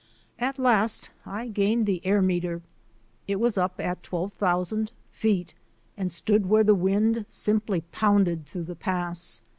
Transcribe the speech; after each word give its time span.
At 0.39 0.57
last 0.57 1.11
I 1.27 1.47
gained 1.49 1.85
the 1.85 2.03
air 2.03 2.23
meter. 2.23 2.63
It 3.27 3.39
was 3.39 3.55
up 3.55 3.79
at 3.79 4.01
12,000 4.01 4.91
feet 5.11 5.53
and 5.95 6.11
stood 6.11 6.47
where 6.47 6.63
the 6.63 6.73
wind 6.73 7.27
simply 7.29 7.81
pounded 7.91 8.47
through 8.47 8.63
the 8.63 8.75
pass. 8.75 9.43